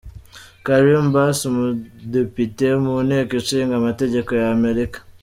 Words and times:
Karen 0.65 1.05
Bass 1.13 1.39
umudepite 1.49 2.67
mu 2.83 2.93
Nteko 3.07 3.33
Nshinga 3.43 3.85
mategeko 3.87 4.29
y’America 4.41 4.99